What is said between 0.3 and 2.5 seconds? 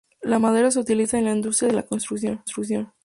madera se utiliza en la industria de la construcción.